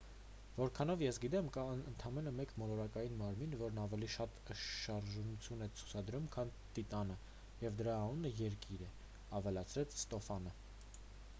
[0.59, 6.53] որքանով ես գիտեմ կա ընդամենը մեկ մոլորակային մարմին որն ավելի շատ շարժունություն է ցուցադրում քան
[6.79, 7.17] տիտանը
[7.65, 8.89] և դրա անունը երկիր է
[9.41, 10.55] ավելացրեց ստոֆանը